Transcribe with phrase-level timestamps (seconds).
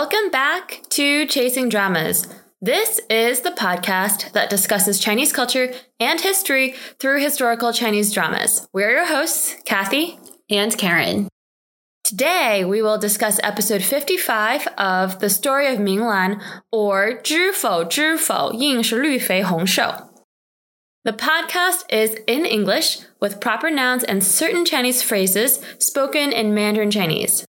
[0.00, 2.26] Welcome back to Chasing Dramas.
[2.60, 8.66] This is the podcast that discusses Chinese culture and history through historical Chinese dramas.
[8.72, 10.18] We're your hosts, Kathy
[10.50, 11.28] and Karen.
[12.02, 16.40] Today, we will discuss episode 55 of The Story of Minglan,
[16.72, 20.10] or 知否知否,应是绿肥红瘦.
[21.04, 26.90] The podcast is in English with proper nouns and certain Chinese phrases spoken in Mandarin
[26.90, 27.44] Chinese.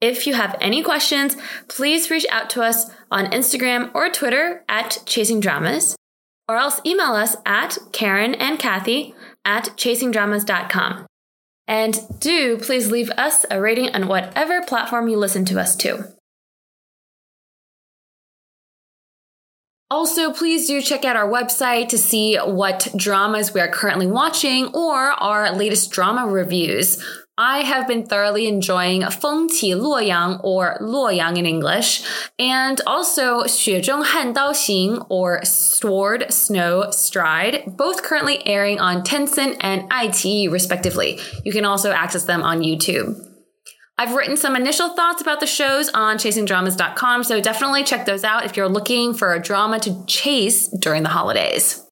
[0.00, 1.36] If you have any questions,
[1.68, 5.94] please reach out to us on Instagram or Twitter at Chasing Dramas,
[6.48, 9.14] or else email us at Karen and Kathy
[9.44, 11.06] at chasingdramas.com.
[11.68, 16.12] And do please leave us a rating on whatever platform you listen to us to.
[19.90, 24.66] Also, please do check out our website to see what dramas we are currently watching
[24.68, 27.04] or our latest drama reviews.
[27.42, 32.02] I have been thoroughly enjoying Feng Qi Luoyang or Luoyang in English,
[32.38, 39.02] and also Xue Zhong Han Dao Xing or Sword Snow Stride, both currently airing on
[39.04, 41.18] Tencent and ITE, respectively.
[41.42, 43.18] You can also access them on YouTube.
[43.96, 48.44] I've written some initial thoughts about the shows on chasingdramas.com, so definitely check those out
[48.44, 51.86] if you're looking for a drama to chase during the holidays.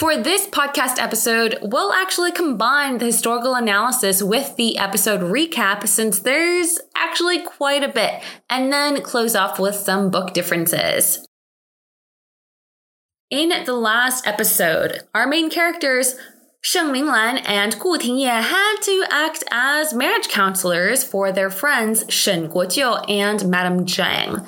[0.00, 6.20] For this podcast episode, we'll actually combine the historical analysis with the episode recap since
[6.20, 11.28] there's actually quite a bit, and then close off with some book differences.
[13.30, 16.16] In the last episode, our main characters,
[16.62, 22.48] Sheng Minglan and Gu Tingye, had to act as marriage counselors for their friends Shen
[22.48, 24.46] Guojiu and Madame Zhang.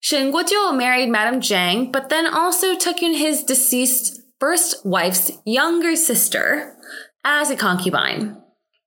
[0.00, 5.96] Shen Guojiu married Madame Zhang, but then also took in his deceased first wife's younger
[5.96, 6.76] sister
[7.24, 8.36] as a concubine.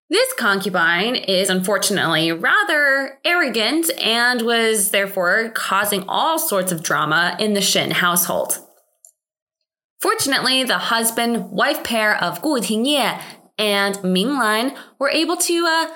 [0.09, 7.53] This concubine is unfortunately rather arrogant and was therefore causing all sorts of drama in
[7.53, 8.59] the Shen household.
[10.01, 13.21] Fortunately, the husband wife pair of Gu Tingye
[13.57, 15.93] and Ming Lan were able to uh,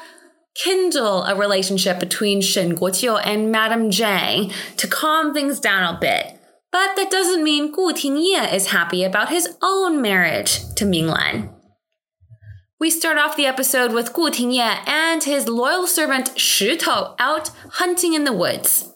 [0.53, 6.39] kindle a relationship between Shen Guojiu and Madame Zhang to calm things down a bit
[6.75, 11.49] but that doesn't mean Gu Tingye is happy about his own marriage to Minglan.
[12.81, 17.51] We start off the episode with Gu Tingye and his loyal servant Shi Tou out
[17.79, 18.91] hunting in the woods.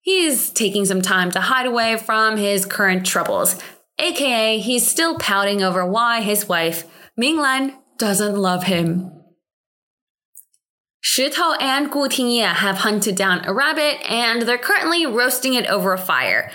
[0.00, 3.62] He's taking some time to hide away from his current troubles,
[4.00, 9.12] aka he's still pouting over why his wife, Minglan, doesn't love him.
[11.00, 15.66] Shi Tou and Gu Tingye have hunted down a rabbit and they're currently roasting it
[15.66, 16.50] over a fire,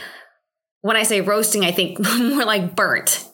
[0.85, 3.28] when I say roasting, I think more like burnt.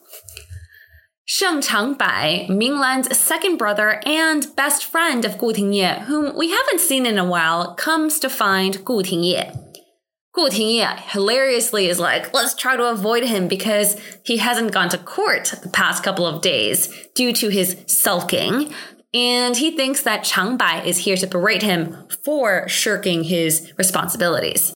[1.26, 7.06] Sheng Changbai, Minglan's second brother and best friend of Gu Tingye, whom we haven't seen
[7.06, 9.54] in a while, comes to find Gu Tingye.
[10.34, 14.98] Gu Tingye hilariously is like, let's try to avoid him because he hasn't gone to
[14.98, 18.74] court the past couple of days due to his sulking.
[19.14, 24.74] And he thinks that Changbai is here to berate him for shirking his responsibilities.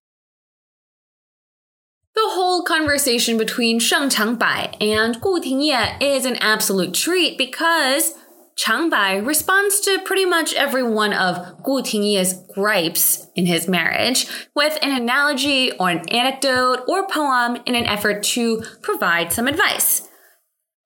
[2.55, 8.13] Whole conversation between Sheng Changbai and Gu Tingye is an absolute treat because
[8.57, 14.79] Changbai responds to pretty much every one of Gu Tingye's gripes in his marriage with
[14.81, 20.07] an analogy or an anecdote or poem in an effort to provide some advice.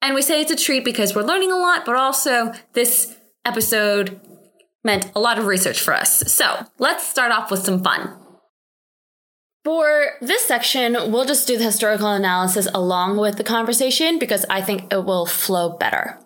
[0.02, 3.16] And we say it's a treat because we're learning a lot, but also this
[3.46, 4.20] episode
[4.84, 6.34] meant a lot of research for us.
[6.34, 8.18] So let's start off with some fun.
[9.65, 14.61] For this section, we'll just do the historical analysis along with the conversation because I
[14.61, 16.19] think it will flow better.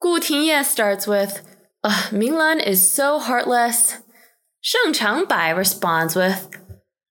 [0.00, 1.42] Gu Tingye starts with,
[1.84, 3.98] Minglan is so heartless.
[4.60, 6.48] Sheng Changbai responds with,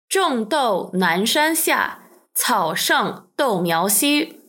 [0.07, 1.99] 种豆南山下，
[2.33, 4.39] 草盛豆苗稀.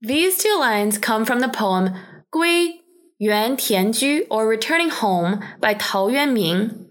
[0.00, 1.94] These two lines come from the poem
[2.30, 2.80] Gui
[3.18, 6.86] Yuan Tianju or Returning Home by Tao Yuanming,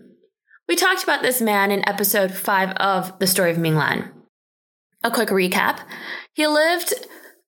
[0.69, 4.11] we talked about this man in episode 5 of The Story of Minglan.
[5.03, 5.81] A quick recap.
[6.33, 6.95] He lived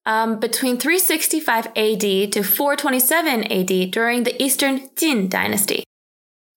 [0.04, 5.84] um, between 365 AD to 427 AD during the Eastern Jin dynasty.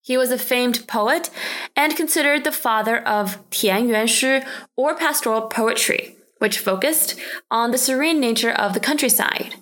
[0.02, 1.30] He was a famed poet
[1.76, 4.42] and considered the father of Tian Yuan Shi
[4.76, 7.20] or pastoral poetry, which focused
[7.52, 9.56] on the serene nature of the countryside,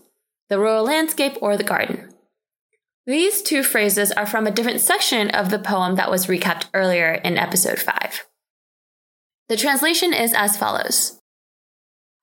[0.49, 2.09] the rural landscape, or the garden.
[3.07, 7.13] These two phrases are from a different section of the poem that was recapped earlier
[7.13, 8.25] in episode 5.
[9.47, 11.19] The translation is as follows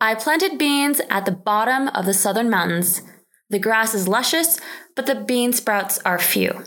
[0.01, 3.03] I planted beans at the bottom of the southern mountains.
[3.51, 4.59] The grass is luscious,
[4.97, 6.65] but the bean sprouts are few.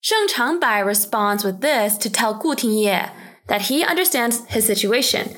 [0.00, 3.12] Sheng Changbai responds with this to tell Gu Tingye
[3.46, 5.36] that he understands his situation.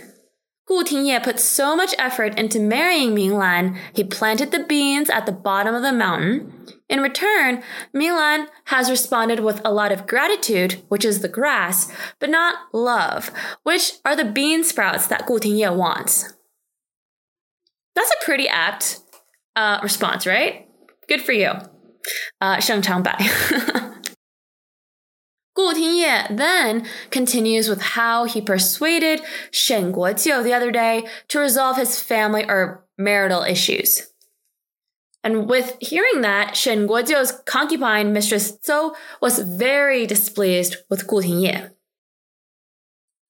[0.71, 5.27] Gu Tingye put so much effort into marrying Ming Lan, he planted the beans at
[5.27, 6.53] the bottom of the mountain.
[6.89, 11.93] In return, Ming Lan has responded with a lot of gratitude, which is the grass,
[12.21, 13.33] but not love,
[13.65, 16.35] which are the bean sprouts that Gu Tingye wants.
[17.97, 19.01] That's a pretty apt
[19.57, 20.69] uh, response, right?
[21.09, 21.51] Good for you.
[22.41, 23.89] Uh, Sheng Bai.
[25.60, 29.22] Gu Tingye then continues with how he persuaded
[29.52, 34.12] Shen Guojiu the other day to resolve his family or marital issues.
[35.24, 41.72] And with hearing that, Shen Guojiu's concubine mistress Zhou was very displeased with Gu Tingye.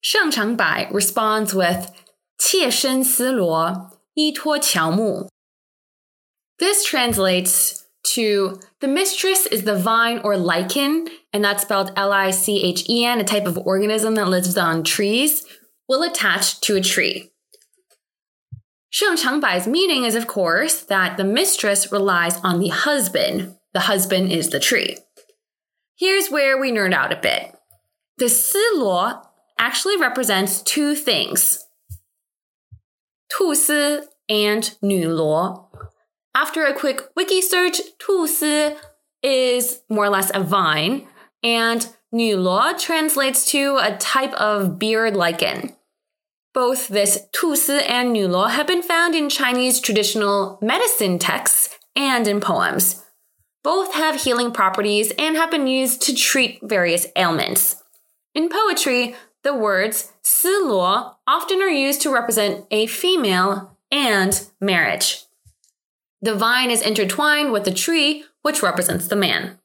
[0.01, 1.91] Sheng Changbai responds with
[2.37, 5.29] 妾身丝罗，依托乔木.
[6.59, 12.30] This translates to the mistress is the vine or lichen, and that's spelled L I
[12.30, 15.44] C H E N, a type of organism that lives on trees,
[15.88, 17.30] will attach to a tree.
[18.90, 23.56] Sheng Changbai's meaning is, of course, that the mistress relies on the husband.
[23.72, 24.98] The husband is the tree.
[25.96, 27.54] Here's where we nerd out a bit.
[28.18, 28.58] The Si
[29.58, 31.64] actually represents two things.
[33.36, 35.68] Tu Si and Nu Luo.
[36.34, 38.74] After a quick wiki search, Tu Si
[39.22, 41.06] is more or less a vine,
[41.42, 45.76] and Nu Luo translates to a type of beard lichen.
[46.52, 51.78] Both this Tu Si and Nu Luo have been found in Chinese traditional medicine texts
[51.94, 53.04] and in poems.
[53.62, 57.76] Both have healing properties and have been used to treat various ailments.
[58.34, 59.14] In poetry,
[59.44, 65.22] the words Si Luo often are used to represent a female and marriage.
[66.20, 69.59] The vine is intertwined with the tree, which represents the man.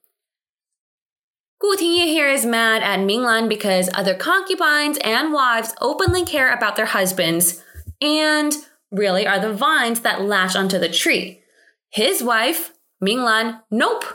[1.65, 6.75] Gu Tingye here is mad at Minglan because other concubines and wives openly care about
[6.75, 7.63] their husbands
[8.00, 8.53] and
[8.91, 11.41] really are the vines that latch onto the tree.
[11.89, 12.71] His wife,
[13.03, 14.06] Minglan, nope,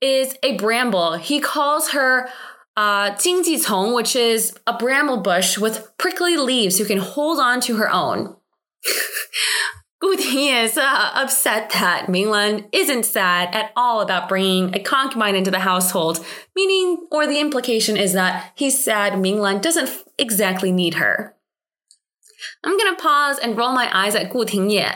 [0.00, 1.12] is a bramble.
[1.18, 2.28] He calls her
[2.76, 7.76] uh, Jingjicong, which is a bramble bush with prickly leaves who can hold on to
[7.76, 8.34] her own.
[10.12, 15.50] Tingye is uh, upset that Minglan isn't sad at all about bringing a concubine into
[15.50, 16.24] the household,
[16.54, 21.34] meaning, or the implication is that he's sad Minglan doesn't exactly need her.
[22.62, 24.94] I'm gonna pause and roll my eyes at Gu Tingye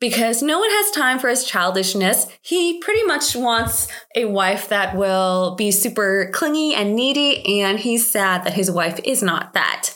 [0.00, 2.26] because no one has time for his childishness.
[2.42, 8.10] He pretty much wants a wife that will be super clingy and needy, and he's
[8.10, 9.90] sad that his wife is not that.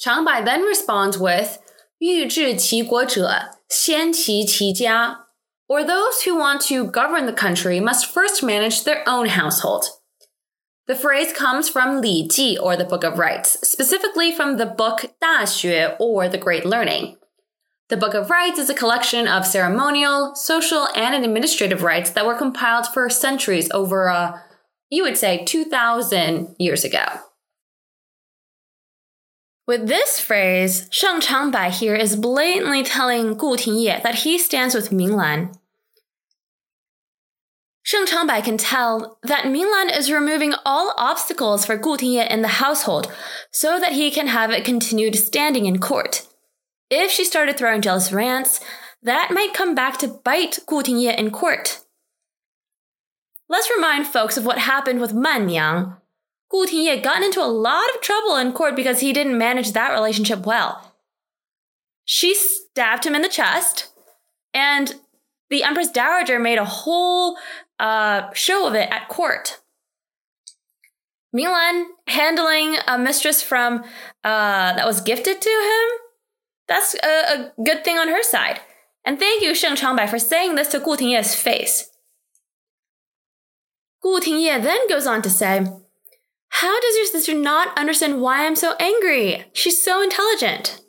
[0.00, 1.58] Changbai then responds with,
[1.98, 5.26] 欲治其国者，先齐其家。
[5.66, 9.84] Or those who want to govern the country must first manage their own household.
[10.86, 15.12] The phrase comes from Li Ji or the Book of Rites, specifically from the book
[15.20, 17.18] Da Xue or The Great Learning.
[17.90, 22.34] The Book of Rites is a collection of ceremonial, social, and administrative rites that were
[22.34, 24.42] compiled for centuries over a,
[24.88, 27.04] you would say, 2,000 years ago.
[29.68, 34.88] With this phrase, Sheng Changbai here is blatantly telling Gu Tingye that he stands with
[34.88, 35.54] Minglan.
[37.82, 42.56] Sheng Changbai can tell that Minglan is removing all obstacles for Gu Tingye in the
[42.64, 43.12] household
[43.50, 46.26] so that he can have it continued standing in court.
[46.88, 48.60] If she started throwing jealous rants,
[49.02, 51.80] that might come back to bite Gu Tingye in court.
[53.50, 55.92] Let's remind folks of what happened with Man Yang,
[56.50, 59.92] Gu Tingye gotten into a lot of trouble in court because he didn't manage that
[59.92, 60.94] relationship well.
[62.04, 63.90] She stabbed him in the chest,
[64.54, 64.94] and
[65.50, 67.36] the Empress Dowager made a whole
[67.78, 69.60] uh, show of it at court.
[71.36, 73.84] Minglan handling a mistress from
[74.24, 75.98] uh, that was gifted to him.
[76.66, 78.60] That's a, a, good thing on her side.
[79.04, 81.90] And thank you, Sheng Changbai, for saying this to Gu Tingye's face.
[84.02, 85.66] Gu Tingye then goes on to say,
[86.49, 89.45] how does your sister not understand why I'm so angry?
[89.53, 90.79] She's so intelligent.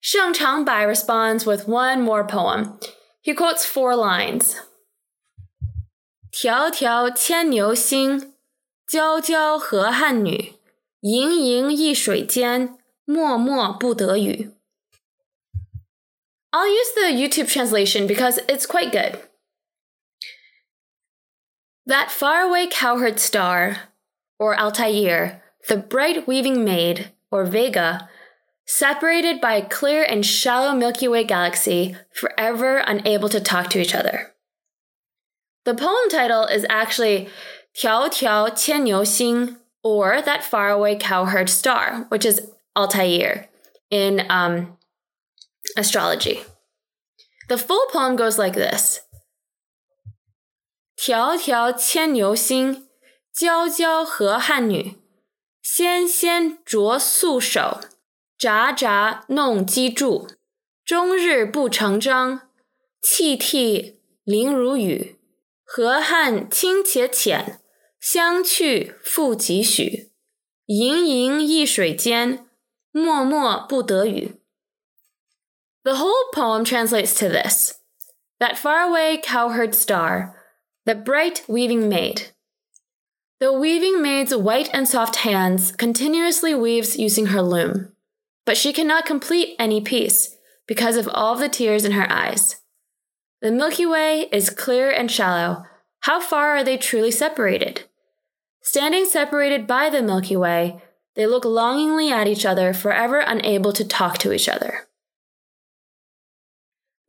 [0.00, 2.78] Sheng Changbai responds with one more poem.
[3.20, 4.56] He quotes four lines.
[6.32, 8.34] 迢迢牵牛星，
[8.88, 10.54] 皎皎河汉女。
[11.00, 14.50] 盈盈一水间，脉脉不得语。
[16.50, 19.18] I'll use the YouTube translation because it's quite good.
[21.89, 23.77] That faraway cowherd star,
[24.37, 28.07] or Altair, the bright weaving maid, or Vega,
[28.67, 33.95] separated by a clear and shallow Milky Way galaxy, forever unable to talk to each
[33.95, 34.35] other.
[35.65, 37.27] The poem title is actually
[37.75, 43.49] Tiao Tiao Qian Niu Xing, or That Faraway Cowherd Star, which is Altair
[43.89, 44.77] in um,
[45.75, 46.41] astrology.
[47.47, 49.01] The full poem goes like this
[51.01, 52.89] 迢迢牵牛星，
[53.33, 54.97] 皎皎河汉女，
[55.61, 57.79] 纤纤擢素手，
[58.37, 60.27] 札札弄机杼。
[60.83, 62.49] 终日不成章，
[63.01, 65.17] 泣涕零如雨。
[65.63, 67.61] 河汉清且浅，
[68.01, 70.11] 相去复几许？
[70.65, 72.45] 盈盈一水间，
[72.91, 74.35] 脉脉不得语。
[75.83, 77.75] The whole poem translates to this
[78.39, 80.33] That faraway cowherd star
[80.85, 82.31] the bright weaving maid.
[83.39, 87.93] The weaving maid's white and soft hands continuously weaves using her loom,
[88.45, 90.35] but she cannot complete any piece
[90.67, 92.57] because of all the tears in her eyes.
[93.41, 95.63] The Milky Way is clear and shallow.
[96.01, 97.85] How far are they truly separated?
[98.61, 100.81] Standing separated by the Milky Way,
[101.15, 104.88] they look longingly at each other, forever unable to talk to each other.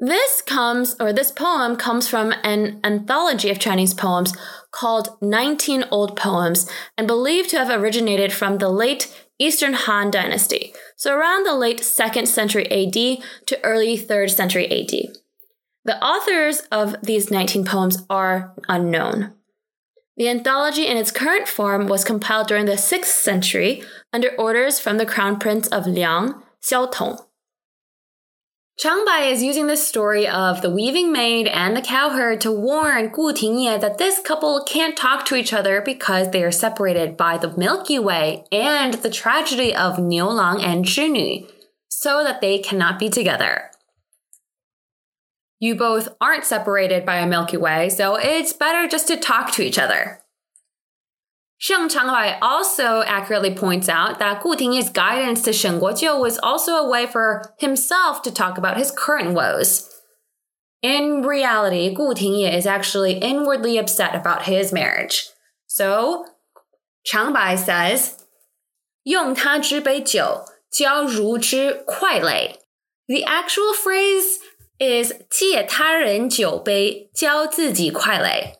[0.02, 4.34] This comes, or this poem comes from an anthology of Chinese poems
[4.72, 10.72] called 19 Old Poems and believed to have originated from the late Eastern Han Dynasty,
[10.96, 15.14] so around the late 2nd century AD to early 3rd century AD.
[15.84, 19.34] The authors of these 19 poems are unknown.
[20.16, 23.82] The anthology in its current form was compiled during the 6th century
[24.14, 27.18] under orders from the Crown Prince of Liang, Xiao Tong.
[28.82, 33.34] Changbai is using the story of the weaving maid and the cowherd to warn Gu
[33.34, 37.54] Tingye that this couple can't talk to each other because they are separated by the
[37.58, 41.46] Milky Way and the tragedy of Niu Lang and Zhi
[41.90, 43.70] so that they cannot be together.
[45.58, 49.62] You both aren't separated by a Milky Way, so it's better just to talk to
[49.62, 50.22] each other.
[51.62, 56.76] Sheng Changbai also accurately points out that Gu Tingye's guidance to Shen Guojiu was also
[56.76, 59.86] a way for himself to talk about his current woes.
[60.80, 65.26] In reality, Gu Tingyi is actually inwardly upset about his marriage.
[65.66, 66.24] So,
[67.06, 68.16] Changbai says,
[69.02, 72.58] 用他之杯酒,交如之块垒.
[73.06, 74.38] The actual phrase
[74.78, 78.59] is 借他人酒杯,浇自己块垒.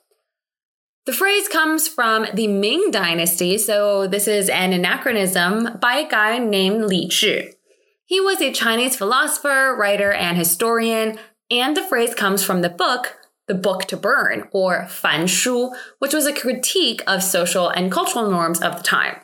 [1.07, 6.39] The phrase comes from the Ming Dynasty, so this is an anachronism by a guy
[6.39, 7.55] named Li Zhi.
[8.05, 11.19] He was a Chinese philosopher, writer, and historian,
[11.51, 13.17] and the phrase comes from the book
[13.49, 18.31] The Book to Burn, or Fan Shu, which was a critique of social and cultural
[18.31, 19.21] norms of the time.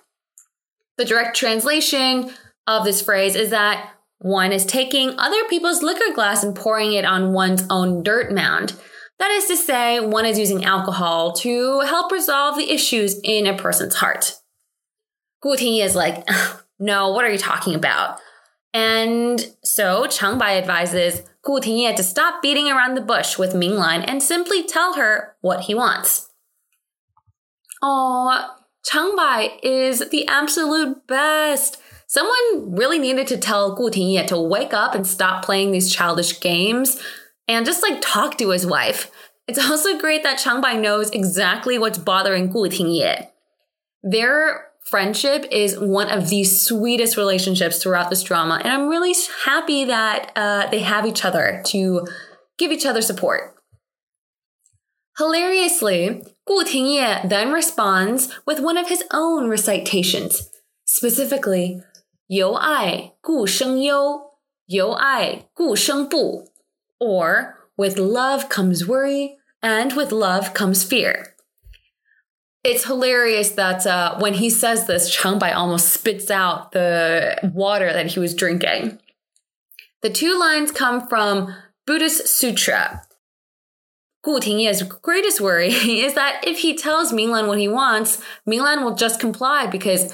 [0.96, 2.32] The direct translation
[2.66, 7.04] of this phrase is that one is taking other people's liquor glass and pouring it
[7.04, 8.72] on one's own dirt mound.
[9.18, 13.56] That is to say, one is using alcohol to help resolve the issues in a
[13.56, 14.34] person's heart.
[15.40, 16.26] Gu Tingye is like,
[16.78, 18.18] no, what are you talking about?
[18.74, 23.72] And so Chang Bai advises Gu Tingye to stop beating around the bush with Ming
[23.72, 26.28] Minglan and simply tell her what he wants.
[27.82, 28.54] Oh,
[28.84, 31.80] Chang Bai is the absolute best.
[32.06, 36.38] Someone really needed to tell Gu Tingye to wake up and stop playing these childish
[36.38, 37.02] games
[37.48, 39.10] and just like talk to his wife.
[39.46, 43.28] It's also great that Changbai knows exactly what's bothering Gu Tingye.
[44.02, 49.84] Their friendship is one of the sweetest relationships throughout this drama, and I'm really happy
[49.84, 52.06] that uh, they have each other to
[52.58, 53.54] give each other support.
[55.18, 60.50] Hilariously, Gu Tingye then responds with one of his own recitations,
[60.84, 61.82] specifically,
[62.28, 64.32] 由爱故生忧,
[64.66, 66.48] 由爱故生怖
[67.00, 71.34] or with love comes worry, and with love comes fear.
[72.64, 78.06] It's hilarious that uh, when he says this, Changbai almost spits out the water that
[78.06, 78.98] he was drinking.
[80.02, 81.54] The two lines come from
[81.86, 83.02] Buddhist Sutra.
[84.22, 88.96] Gu Tingye's greatest worry is that if he tells Minglan what he wants, Minglan will
[88.96, 90.12] just comply because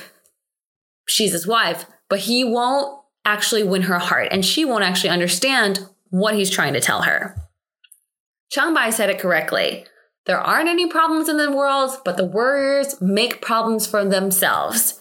[1.06, 5.86] she's his wife, but he won't actually win her heart and she won't actually understand
[6.12, 7.34] what he's trying to tell her.
[8.54, 9.86] Changbai said it correctly.
[10.26, 15.00] There aren't any problems in the world, but the warriors make problems for themselves.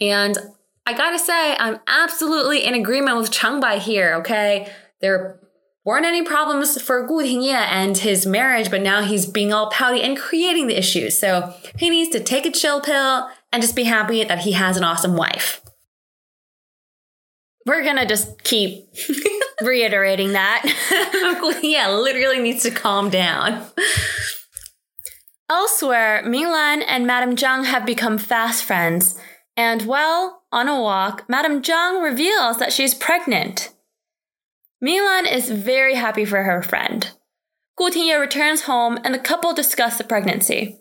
[0.00, 0.36] And
[0.84, 4.70] I gotta say, I'm absolutely in agreement with Changbai here, okay?
[5.00, 5.38] There
[5.84, 10.02] weren't any problems for Gu Tingye and his marriage, but now he's being all pouty
[10.02, 11.16] and creating the issues.
[11.16, 14.76] So he needs to take a chill pill and just be happy that he has
[14.76, 15.62] an awesome wife.
[17.64, 18.88] We're gonna just keep
[19.62, 20.62] reiterating that.
[21.62, 23.66] yeah, literally needs to calm down.
[25.50, 29.18] Elsewhere, Minglan and Madame Zhang have become fast friends,
[29.56, 33.70] and while on a walk, Madame Zhang reveals that she's pregnant.
[34.82, 37.12] Minglan is very happy for her friend.
[37.76, 40.80] Gu Tingye returns home and the couple discuss the pregnancy.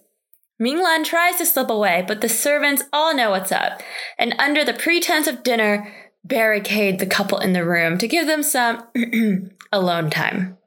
[0.61, 3.81] Minglan tries to slip away, but the servants all know what's up,
[4.19, 5.91] and under the pretense of dinner,
[6.23, 8.83] barricade the couple in the room to give them some
[9.71, 10.57] alone time.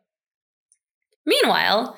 [1.27, 1.97] Meanwhile,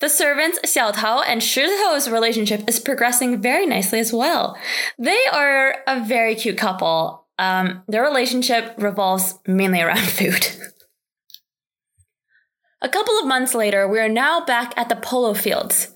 [0.00, 4.56] the servants Xiao Tao and Shi Tou's relationship is progressing very nicely as well.
[4.98, 7.26] They are a very cute couple.
[7.38, 10.46] Um, their relationship revolves mainly around food.
[12.80, 15.94] a couple of months later, we are now back at the polo fields.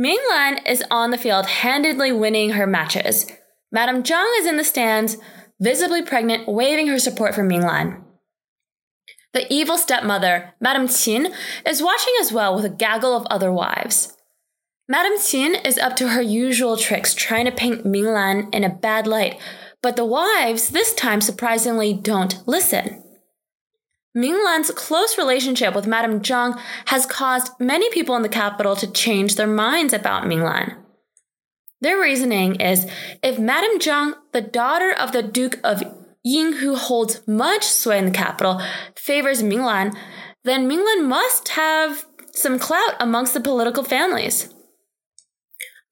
[0.00, 3.30] Minglan is on the field handedly winning her matches.
[3.70, 5.16] Madame Zhang is in the stands,
[5.64, 8.02] visibly pregnant, waving her support for Minglan.
[9.32, 11.34] The evil stepmother, Madame Qin,
[11.66, 14.16] is watching as well with a gaggle of other wives.
[14.86, 19.06] Madame Qin is up to her usual tricks, trying to paint Minglan in a bad
[19.06, 19.40] light,
[19.82, 23.02] but the wives this time surprisingly don't listen.
[24.16, 29.34] Minglan's close relationship with Madame Zhang has caused many people in the capital to change
[29.34, 30.83] their minds about Minglan.
[31.84, 32.86] Their reasoning is
[33.22, 35.82] if Madame Zhang, the daughter of the Duke of
[36.22, 38.58] Ying, who holds much sway in the capital,
[38.96, 39.94] favors Minglan,
[40.44, 44.48] then Minglan must have some clout amongst the political families.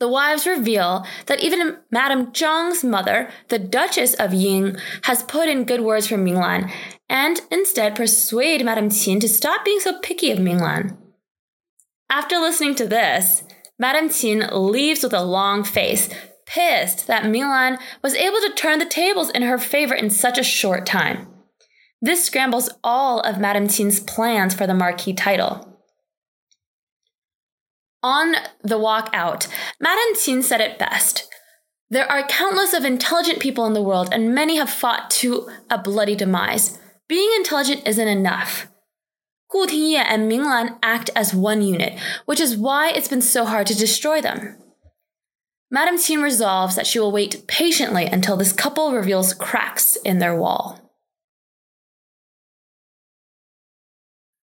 [0.00, 5.64] The wives reveal that even Madame Zhang's mother, the Duchess of Ying, has put in
[5.64, 6.72] good words for Minglan
[7.10, 10.96] and instead persuade Madame Qin to stop being so picky of Minglan.
[12.08, 13.42] After listening to this,
[13.82, 16.08] Madame Qin leaves with a long face,
[16.46, 20.44] pissed that Minglan was able to turn the tables in her favor in such a
[20.44, 21.26] short time.
[22.00, 25.80] This scrambles all of Madame Qin's plans for the marquis title.
[28.04, 29.48] On the walk out,
[29.80, 31.28] Madame Qin said it best.
[31.90, 35.76] There are countless of intelligent people in the world, and many have fought to a
[35.76, 36.78] bloody demise.
[37.08, 38.68] Being intelligent isn't enough.
[39.52, 43.66] Gu Tingye and Minglan act as one unit, which is why it's been so hard
[43.66, 44.56] to destroy them.
[45.70, 50.34] Madame Qin resolves that she will wait patiently until this couple reveals cracks in their
[50.34, 50.78] wall.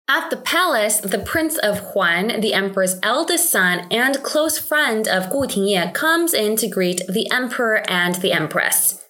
[0.09, 5.31] At the palace, the Prince of Huan, the Emperor's eldest son and close friend of
[5.31, 9.05] Gu Tingye, comes in to greet the Emperor and the Empress.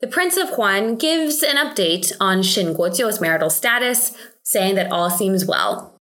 [0.00, 5.10] The Prince of Huan gives an update on Shen Guojiu's marital status, saying that all
[5.10, 5.96] seems well.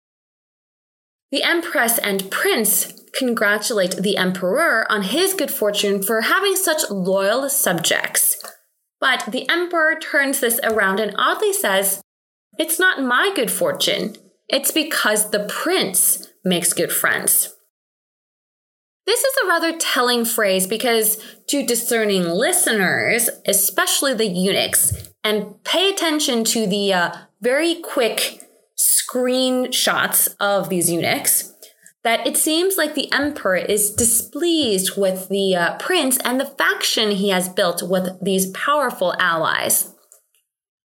[1.31, 7.48] The Empress and Prince congratulate the Emperor on his good fortune for having such loyal
[7.51, 8.42] subjects.
[9.01, 12.03] But the Emperor turns this around and oddly says,
[12.59, 14.16] It's not my good fortune,
[14.48, 17.55] it's because the Prince makes good friends.
[19.07, 25.90] This is a rather telling phrase because to discerning listeners, especially the eunuchs, and pay
[25.90, 28.42] attention to the uh, very quick
[28.79, 31.55] screenshots of these eunuchs
[32.05, 37.11] that it seems like the emperor is displeased with the uh, prince and the faction
[37.11, 39.92] he has built with these powerful allies.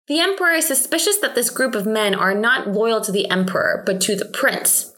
[0.09, 3.83] The emperor is suspicious that this group of men are not loyal to the emperor,
[3.87, 4.93] but to the prince.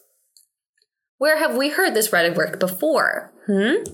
[1.19, 3.33] Where have we heard this rhetoric before?
[3.47, 3.85] Hmm?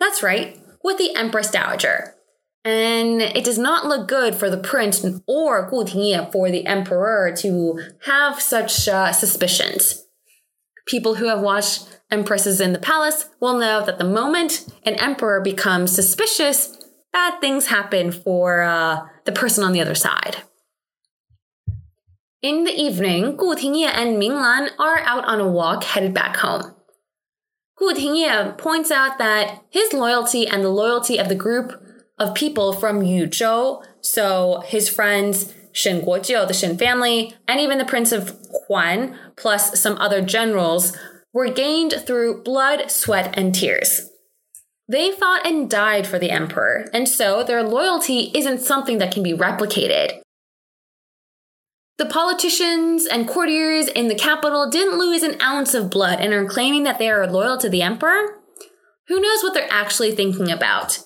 [0.00, 2.13] That's right, with the Empress Dowager.
[2.64, 7.34] And it does not look good for the prince or Gu Tingye for the emperor
[7.38, 10.04] to have such uh, suspicions.
[10.86, 15.40] People who have watched Empresses in the Palace will know that the moment an emperor
[15.40, 16.78] becomes suspicious,
[17.12, 20.36] bad things happen for uh, the person on the other side.
[22.40, 26.74] In the evening, Gu Tingye and Minglan are out on a walk headed back home.
[27.78, 31.83] Gu Tingye points out that his loyalty and the loyalty of the group
[32.18, 33.84] of people from Yuzhou.
[34.00, 39.78] So his friends Shen Guojiu, the Shen family, and even the Prince of Huan, plus
[39.78, 40.96] some other generals,
[41.32, 44.08] were gained through blood, sweat, and tears.
[44.86, 49.24] They fought and died for the emperor, and so their loyalty isn't something that can
[49.24, 50.20] be replicated.
[51.98, 56.46] The politicians and courtiers in the capital didn't lose an ounce of blood and are
[56.46, 58.40] claiming that they are loyal to the emperor?
[59.08, 61.00] Who knows what they're actually thinking about?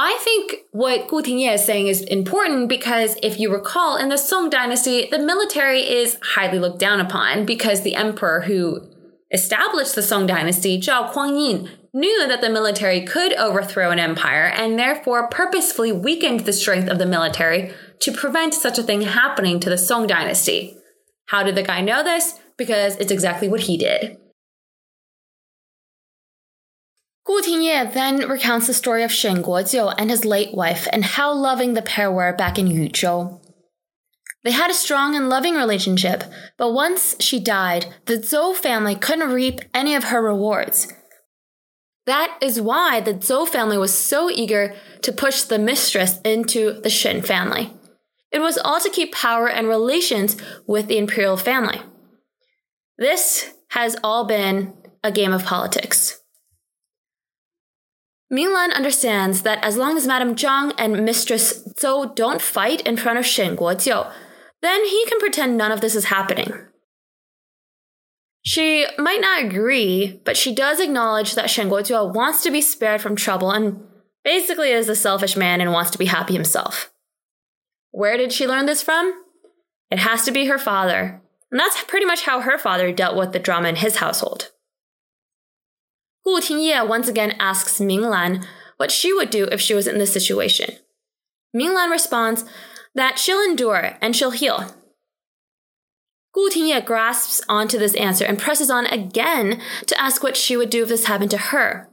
[0.00, 4.16] I think what Gu Tingye is saying is important because if you recall, in the
[4.16, 8.88] Song dynasty, the military is highly looked down upon because the emperor who
[9.32, 14.78] established the Song dynasty, Zhao Kuangyin, knew that the military could overthrow an empire and
[14.78, 19.68] therefore purposefully weakened the strength of the military to prevent such a thing happening to
[19.68, 20.76] the Song dynasty.
[21.26, 22.38] How did the guy know this?
[22.56, 24.16] Because it's exactly what he did.
[27.28, 31.30] Gu Tingye then recounts the story of Shen Guojiu and his late wife and how
[31.30, 33.38] loving the pair were back in Yuzhou.
[34.44, 36.24] They had a strong and loving relationship,
[36.56, 40.90] but once she died, the Zhou family couldn't reap any of her rewards.
[42.06, 46.88] That is why the Zhou family was so eager to push the mistress into the
[46.88, 47.74] Shen family.
[48.32, 51.82] It was all to keep power and relations with the imperial family.
[52.96, 54.72] This has all been
[55.04, 56.17] a game of politics.
[58.32, 63.18] Minglan understands that as long as Madame Zhang and Mistress Zhou don't fight in front
[63.18, 64.12] of Shen Guojiu,
[64.60, 66.52] then he can pretend none of this is happening.
[68.42, 73.00] She might not agree, but she does acknowledge that Shen Guojiu wants to be spared
[73.00, 73.82] from trouble and
[74.24, 76.90] basically is a selfish man and wants to be happy himself.
[77.90, 79.24] Where did she learn this from?
[79.90, 81.22] It has to be her father.
[81.50, 84.50] And that's pretty much how her father dealt with the drama in his household.
[86.28, 88.44] Gu Tingye once again asks Minglan
[88.76, 90.76] what she would do if she was in this situation.
[91.56, 92.44] Minglan responds
[92.94, 94.74] that she'll endure and she'll heal.
[96.34, 100.68] Gu Tingye grasps onto this answer and presses on again to ask what she would
[100.68, 101.88] do if this happened to her.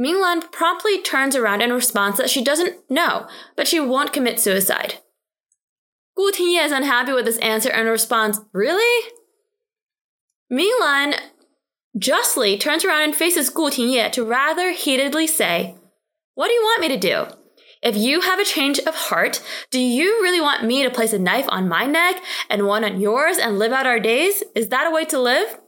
[0.00, 4.98] Minglan promptly turns around and responds that she doesn't know, but she won't commit suicide.
[6.16, 9.10] Gu Tingye is unhappy with this answer and responds, Really?
[10.52, 11.18] Minglan
[11.96, 15.76] justly turns around and faces Gu Tingye to rather heatedly say,
[16.34, 17.26] What do you want me to do?
[17.82, 21.18] If you have a change of heart, do you really want me to place a
[21.18, 22.16] knife on my neck
[22.48, 24.42] and one on yours and live out our days?
[24.54, 25.60] Is that a way to live?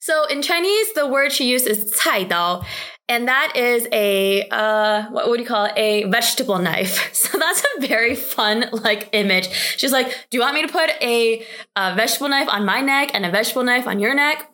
[0.00, 2.64] So in Chinese, the word she used is 菜刀,
[3.08, 5.72] and that is a uh, what would you call it?
[5.76, 7.10] A vegetable knife.
[7.12, 9.48] So that's a very fun like image.
[9.76, 11.44] She's like, "Do you want me to put a,
[11.76, 14.50] a vegetable knife on my neck and a vegetable knife on your neck?"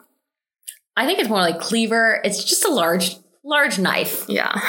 [0.97, 2.21] I think it's more like cleaver.
[2.25, 4.25] It's just a large, large knife.
[4.29, 4.53] Yeah.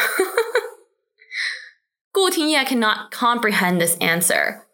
[2.13, 4.65] Gu Tingye cannot comprehend this answer.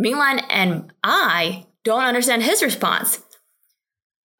[0.00, 3.22] Minglan and I don't understand his response.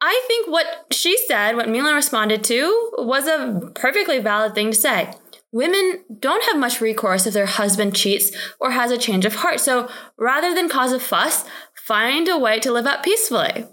[0.01, 4.77] I think what she said, what Minglan responded to, was a perfectly valid thing to
[4.77, 5.13] say.
[5.53, 9.61] Women don't have much recourse if their husband cheats or has a change of heart,
[9.61, 13.67] so rather than cause a fuss, find a way to live out peacefully.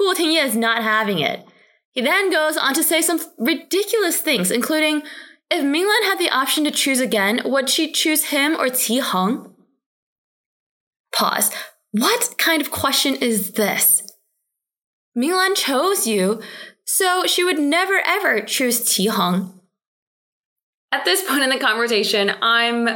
[0.00, 1.46] Gu Tingye is not having it.
[1.90, 5.02] He then goes on to say some ridiculous things, including
[5.50, 9.52] if Minglan had the option to choose again, would she choose him or Qi Heng?
[11.12, 11.52] Pause.
[11.90, 14.02] What kind of question is this?
[15.18, 16.40] Minglan chose you,
[16.86, 19.52] so she would never ever choose Qi Heng.
[20.92, 22.86] At this point in the conversation, I'm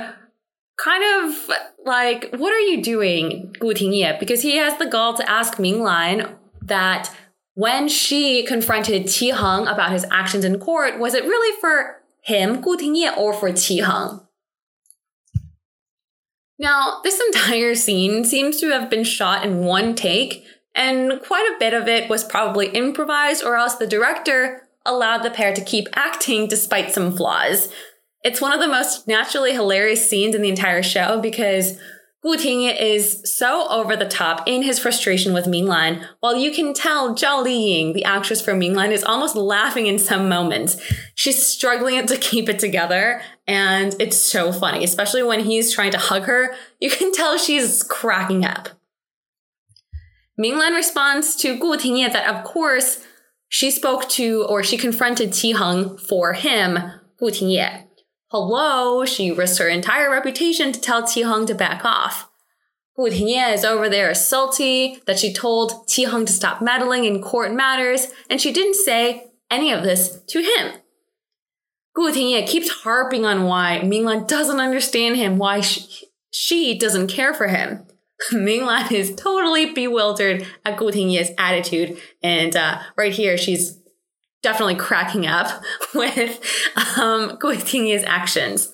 [0.83, 1.51] kind of
[1.85, 4.19] like, what are you doing, Gu Tingye?
[4.19, 7.11] Because he has the gall to ask Minglan that
[7.55, 12.61] when she confronted Qi Heng about his actions in court, was it really for him,
[12.61, 14.21] Gu Tingye, or for Qi Heng?
[16.59, 21.59] Now, this entire scene seems to have been shot in one take, and quite a
[21.59, 25.89] bit of it was probably improvised, or else the director allowed the pair to keep
[25.95, 27.69] acting despite some flaws.
[28.23, 31.79] It's one of the most naturally hilarious scenes in the entire show because
[32.25, 36.73] Gu Tingye is so over the top in his frustration with Minglan, while you can
[36.73, 40.81] tell Zhao Liying, the actress for Minglan, is almost laughing in some moments.
[41.15, 45.99] She's struggling to keep it together, and it's so funny, especially when he's trying to
[45.99, 46.55] hug her.
[46.81, 48.71] You can tell she's cracking up.
[50.41, 53.07] Minglan responds to Gu Tingye that, of course,
[53.51, 56.79] she spoke to or she confronted Qi Heng for him,
[57.19, 57.85] Gu Tingye.
[58.29, 62.31] Hello, she risked her entire reputation to tell Qi Heng to back off.
[62.97, 67.21] Gu Tingye is over there salty that she told Qi Heng to stop meddling in
[67.23, 70.81] court matters, and she didn't say any of this to him.
[71.95, 77.35] Gu Tingye keeps harping on why Minglan doesn't understand him, why she, she doesn't care
[77.35, 77.87] for him.
[78.33, 83.79] Minglan is totally bewildered at Gu Tingye's attitude, and uh, right here she's
[84.45, 86.39] definitely cracking up with
[86.97, 88.73] um, Tingye's actions.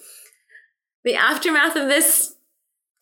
[1.04, 2.34] The aftermath of this,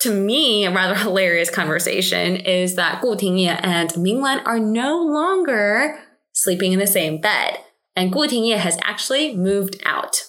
[0.02, 5.98] to me, a rather hilarious conversation is that Gu Tingye and Minglan are no longer
[6.32, 7.58] sleeping in the same bed,
[7.96, 10.22] and Gu Tingye has actually moved out.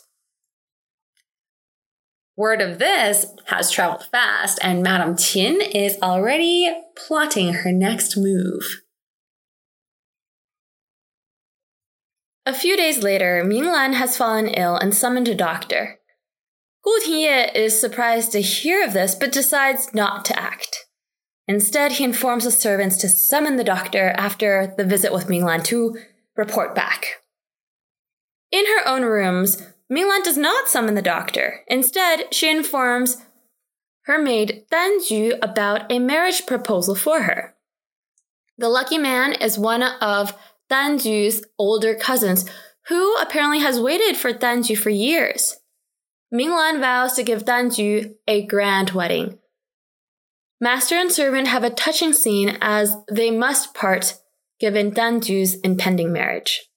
[2.36, 8.82] Word of this has traveled fast, and Madame Qin is already plotting her next move.
[12.50, 16.00] A few days later, Minglan has fallen ill and summoned a doctor.
[16.84, 20.86] Gu Tingye is surprised to hear of this, but decides not to act.
[21.48, 25.96] Instead, he informs the servants to summon the doctor after the visit with Minglan to
[26.36, 27.22] report back.
[28.52, 31.60] In her own rooms, Minglan does not summon the doctor.
[31.68, 33.24] Instead, she informs
[34.06, 37.54] her maid Dan Ju about a marriage proposal for her.
[38.58, 40.34] The lucky man is one of
[40.72, 42.46] Danju's older cousins,
[42.88, 45.56] who apparently has waited for Danju for years.
[46.34, 49.40] Minglan vows to give Danju a grand wedding.
[50.62, 54.16] Master and servant have a touching scene as they must part
[54.60, 56.70] given Danju's impending marriage.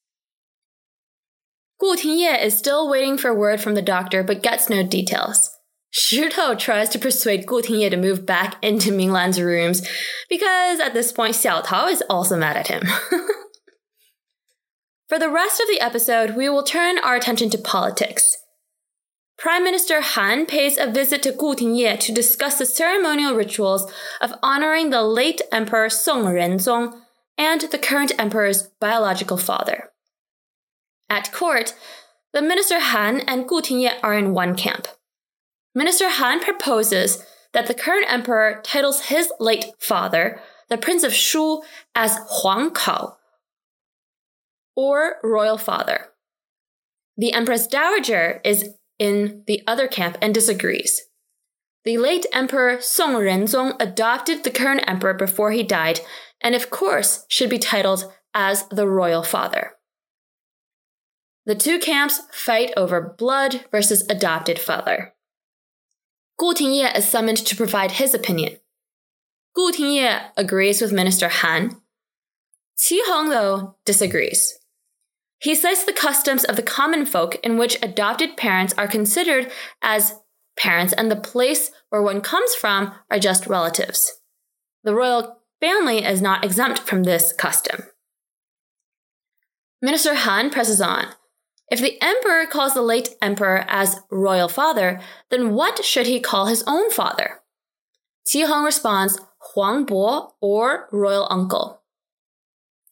[1.80, 5.50] Gu Tingye is still waiting for word from the doctor but gets no details.
[5.90, 9.86] Shi Tou tries to persuade Gu Tingye to move back into Minglan's rooms
[10.30, 12.82] because at this point Xiao Tao is also mad at him.
[15.12, 18.34] For the rest of the episode, we will turn our attention to politics.
[19.36, 24.32] Prime Minister Han pays a visit to Gu Tingye to discuss the ceremonial rituals of
[24.42, 26.98] honoring the late Emperor Song Renzong
[27.36, 29.90] and the current emperor's biological father.
[31.10, 31.74] At court,
[32.32, 34.88] the Minister Han and Gu Tingye are in one camp.
[35.74, 37.22] Minister Han proposes
[37.52, 41.60] that the current emperor titles his late father, the Prince of Shu,
[41.94, 43.18] as Huang Kao,
[44.76, 46.06] or royal father.
[47.16, 51.02] The Empress Dowager is in the other camp and disagrees.
[51.84, 56.00] The late Emperor Song Renzong adopted the current emperor before he died,
[56.40, 59.72] and of course should be titled as the royal father.
[61.44, 65.14] The two camps fight over blood versus adopted father.
[66.38, 68.56] Gu Tingye is summoned to provide his opinion.
[69.54, 71.80] Gu Tingye agrees with Minister Han.
[72.78, 74.58] Qi Heng, though, disagrees.
[75.42, 79.50] He cites the customs of the common folk in which adopted parents are considered
[79.82, 80.20] as
[80.56, 84.20] parents and the place where one comes from are just relatives.
[84.84, 87.82] The royal family is not exempt from this custom.
[89.80, 91.06] Minister Han presses on.
[91.72, 95.00] If the emperor calls the late emperor as royal father,
[95.30, 97.40] then what should he call his own father?
[98.24, 99.18] Qi Heng responds,
[99.54, 101.81] Huang Bo or royal uncle.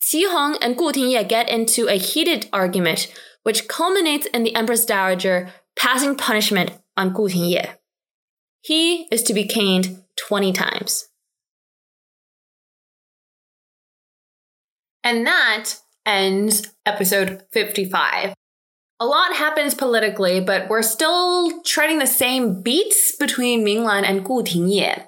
[0.03, 4.85] Qi Heng and Gu Tingye get into a heated argument, which culminates in the Empress
[4.85, 7.77] Dowager passing punishment on Gu Tingye.
[8.63, 11.09] He is to be caned 20 times.
[15.03, 18.35] And that ends episode 55.
[19.03, 24.43] A lot happens politically, but we're still treading the same beats between Minglan and Gu
[24.43, 25.07] Tingye.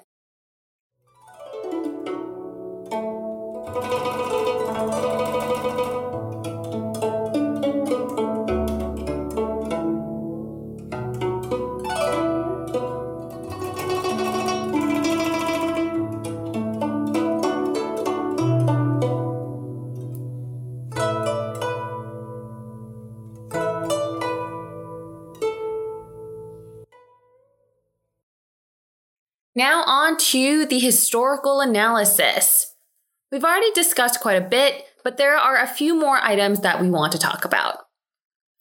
[29.55, 32.73] Now, on to the historical analysis.
[33.31, 36.89] We've already discussed quite a bit, but there are a few more items that we
[36.89, 37.77] want to talk about.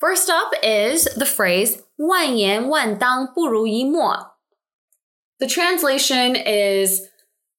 [0.00, 4.32] First up is the phrase 万言万当不如一默.
[5.38, 7.08] The translation is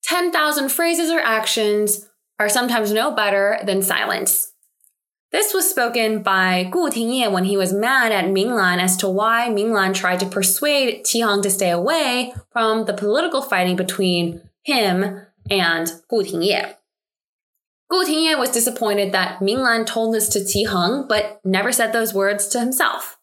[0.03, 2.05] 10,000 phrases or actions
[2.39, 4.52] are sometimes no better than silence.
[5.33, 9.49] This was spoken by Gu Tingye when he was mad at Minglan as to why
[9.49, 15.25] Minglan tried to persuade Qi Heng to stay away from the political fighting between him
[15.49, 16.75] and Gu Tingye.
[17.89, 22.13] Gu Tingye was disappointed that Minglan told this to Qi Heng but never said those
[22.13, 23.17] words to himself.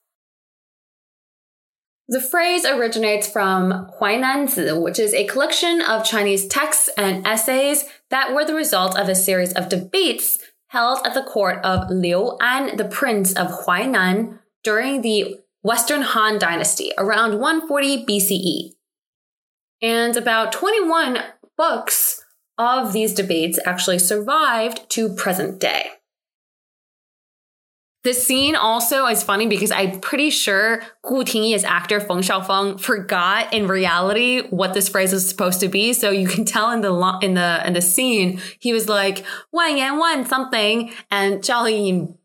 [2.08, 8.34] The phrase originates from Huainanzi, which is a collection of Chinese texts and essays that
[8.34, 10.40] were the result of a series of debates
[10.70, 16.38] held at the court of Liu An, the prince of Huainan, during the Western Han
[16.38, 18.70] dynasty around 140 BCE.
[19.82, 21.18] And about 21
[21.56, 22.24] books
[22.56, 25.90] of these debates actually survived to present day.
[28.02, 33.52] This scene also is funny because I'm pretty sure Gu Tingye's actor Feng Shaofeng forgot
[33.52, 35.92] in reality what this phrase was supposed to be.
[35.92, 39.76] So you can tell in the in the in the scene he was like "wan
[39.76, 42.16] yan wan" something, and Zhao Yin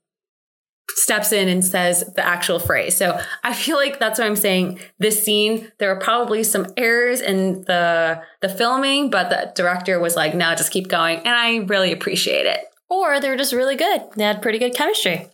[0.91, 2.95] steps in and says the actual phrase.
[2.95, 4.79] So I feel like that's what I'm saying.
[4.99, 10.15] This scene, there are probably some errors in the the filming, but the director was
[10.15, 12.61] like, "No, just keep going," and I really appreciate it.
[12.89, 14.03] Or they're just really good.
[14.15, 15.27] They had pretty good chemistry.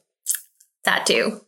[0.86, 1.41] That too.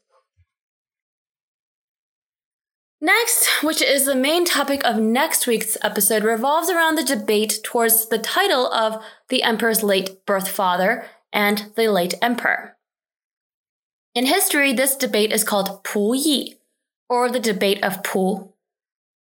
[3.03, 8.07] Next, which is the main topic of next week's episode, revolves around the debate towards
[8.07, 12.77] the title of the emperor's late birth father and the late emperor.
[14.15, 16.55] In history, this debate is called Pu Yi,
[17.09, 18.53] or the debate of Pu.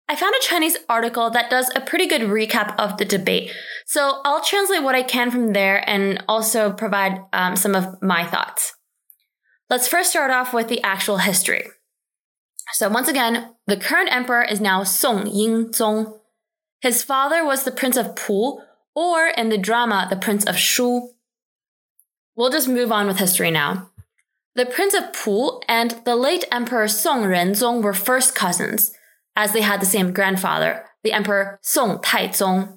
[0.09, 3.51] I found a Chinese article that does a pretty good recap of the debate,
[3.85, 8.25] so I'll translate what I can from there and also provide um, some of my
[8.25, 8.75] thoughts.
[9.72, 11.66] Let's first start off with the actual history.
[12.74, 16.18] So once again, the current emperor is now Song Yingzong.
[16.82, 18.61] His father was the Prince of Pu,
[18.94, 21.12] or in the drama, the Prince of Shu.
[22.37, 23.88] We'll just move on with history now.
[24.56, 28.92] The Prince of Pu and the late Emperor Song Renzong were first cousins,
[29.35, 32.76] as they had the same grandfather, the Emperor Song Taizong.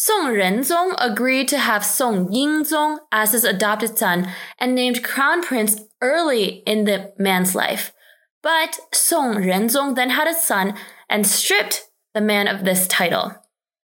[0.00, 5.80] Song Renzong agreed to have Song Yingzong as his adopted son and named Crown Prince
[6.00, 7.92] early in the man's life.
[8.40, 10.74] But Song Renzong then had a son
[11.10, 13.34] and stripped the man of this title,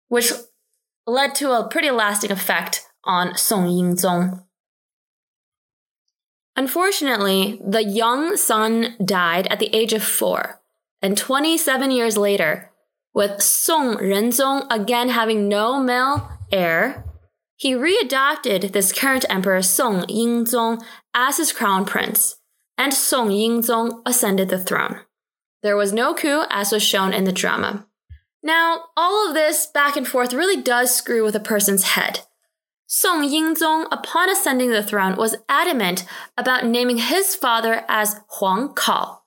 [0.08, 0.32] which
[1.06, 4.46] led to a pretty lasting effect on Song Yingzong.
[6.56, 10.62] Unfortunately, the young son died at the age of four,
[11.02, 12.72] and 27 years later,
[13.18, 17.04] with Song Renzong again having no male heir,
[17.56, 20.84] he readopted this current emperor Song Yingzong
[21.16, 22.38] as his crown prince
[22.78, 25.00] and Song Yingzong ascended the throne.
[25.64, 27.88] There was no coup, as was shown in the drama.
[28.44, 32.20] Now, all of this back and forth really does screw with a person's head.
[32.86, 36.06] Song Yingzong, upon ascending the throne, was adamant
[36.38, 39.24] about naming his father as Huang Kao.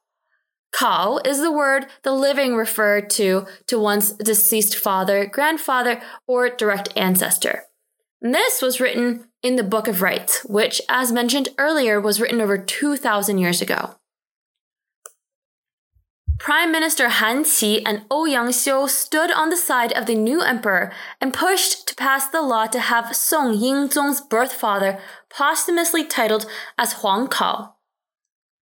[0.72, 6.90] Kao is the word the living refer to to one's deceased father, grandfather, or direct
[6.96, 7.64] ancestor.
[8.20, 12.58] This was written in the Book of Rites, which, as mentioned earlier, was written over
[12.58, 13.96] 2,000 years ago.
[16.38, 20.40] Prime Minister Han Qi and oh Ouyang Xiu stood on the side of the new
[20.40, 26.46] emperor and pushed to pass the law to have Song Yingzong's birth father posthumously titled
[26.78, 27.74] as Huang Kao.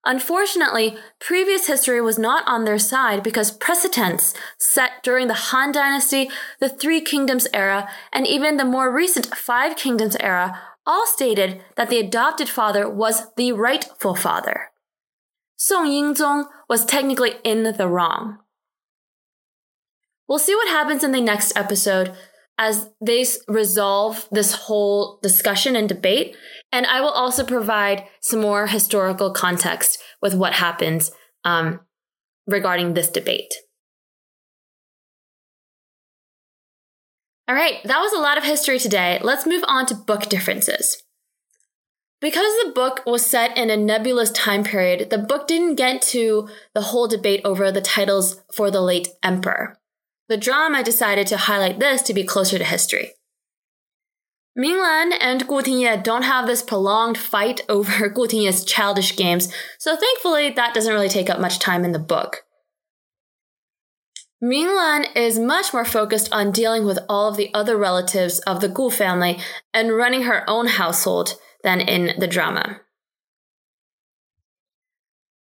[0.05, 6.29] Unfortunately, previous history was not on their side because precedents set during the Han Dynasty,
[6.59, 11.89] the Three Kingdoms era, and even the more recent Five Kingdoms era all stated that
[11.89, 14.71] the adopted father was the rightful father.
[15.57, 18.39] Song Yingzong was technically in the wrong.
[20.29, 22.17] We'll see what happens in the next episode
[22.59, 26.37] as they resolve this whole discussion and debate
[26.73, 31.13] and I will also provide some more historical context with what happens
[31.45, 31.81] um,
[32.47, 33.53] regarding this debate.
[37.47, 39.21] All right, that was a lot of history today.
[39.23, 41.03] Let's move on to book differences.
[42.21, 46.49] Because the book was set in a nebulous time period, the book didn't get to
[46.73, 49.77] the whole debate over the titles for the late emperor.
[50.29, 53.13] The drama decided to highlight this to be closer to history.
[54.57, 59.97] Minglan and Gu Tingye don't have this prolonged fight over Gu Tingye's childish games, so
[59.97, 62.45] thankfully that doesn't really take up much time in the book.
[64.43, 68.69] Minglan is much more focused on dealing with all of the other relatives of the
[68.69, 69.39] Gu family
[69.73, 72.81] and running her own household than in the drama.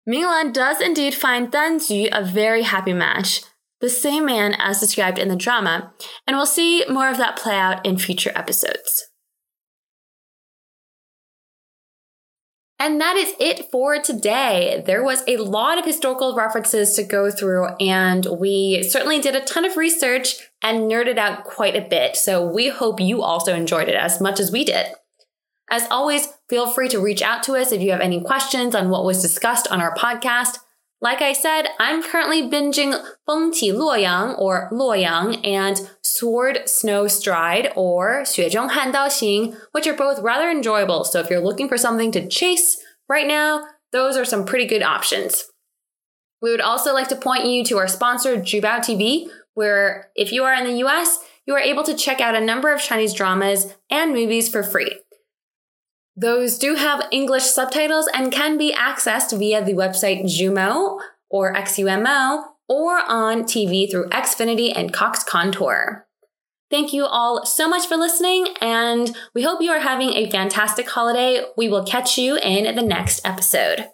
[0.10, 3.42] Minglan does indeed find Dan Ju a very happy match,
[3.80, 5.94] the same man as described in the drama,
[6.26, 9.08] and we'll see more of that play out in future episodes.
[12.80, 14.84] And that is it for today.
[14.86, 19.42] There was a lot of historical references to go through, and we certainly did a
[19.42, 22.16] ton of research and nerded out quite a bit.
[22.16, 24.88] So we hope you also enjoyed it as much as we did.
[25.72, 28.90] As always, feel free to reach out to us if you have any questions on
[28.90, 30.60] what was discussed on our podcast.
[31.00, 32.91] Like I said, I'm currently binging
[33.27, 39.85] Feng Qi Luoyang or Luoyang and Sword Snow Stride or Xuezhong Han Dao Xing, which
[39.85, 41.04] are both rather enjoyable.
[41.04, 42.77] So if you're looking for something to chase
[43.08, 45.45] right now, those are some pretty good options.
[46.41, 50.43] We would also like to point you to our sponsor, Jubao TV, where if you
[50.45, 53.75] are in the US, you are able to check out a number of Chinese dramas
[53.89, 55.00] and movies for free.
[56.20, 61.00] Those do have English subtitles and can be accessed via the website Xumo
[61.30, 66.08] or XUMO or on TV through Xfinity and Cox Contour.
[66.72, 70.90] Thank you all so much for listening, and we hope you are having a fantastic
[70.90, 71.46] holiday.
[71.56, 73.86] We will catch you in the next episode.